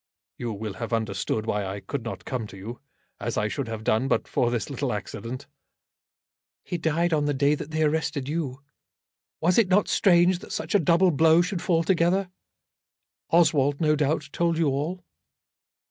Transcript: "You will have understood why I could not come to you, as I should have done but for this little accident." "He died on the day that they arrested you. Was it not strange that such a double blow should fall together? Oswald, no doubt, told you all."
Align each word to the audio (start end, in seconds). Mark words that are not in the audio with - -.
"You 0.39 0.51
will 0.53 0.73
have 0.81 0.93
understood 0.93 1.45
why 1.45 1.63
I 1.63 1.79
could 1.79 2.01
not 2.03 2.25
come 2.25 2.47
to 2.47 2.57
you, 2.57 2.79
as 3.19 3.37
I 3.37 3.47
should 3.47 3.67
have 3.67 3.83
done 3.83 4.07
but 4.07 4.27
for 4.27 4.49
this 4.49 4.67
little 4.67 4.91
accident." 4.91 5.45
"He 6.63 6.79
died 6.79 7.13
on 7.13 7.25
the 7.25 7.35
day 7.35 7.53
that 7.53 7.69
they 7.69 7.83
arrested 7.83 8.27
you. 8.27 8.63
Was 9.41 9.59
it 9.59 9.67
not 9.67 9.87
strange 9.87 10.39
that 10.39 10.51
such 10.51 10.73
a 10.73 10.79
double 10.79 11.11
blow 11.11 11.43
should 11.43 11.61
fall 11.61 11.83
together? 11.83 12.31
Oswald, 13.29 13.79
no 13.79 13.95
doubt, 13.95 14.29
told 14.31 14.57
you 14.57 14.69
all." 14.69 15.03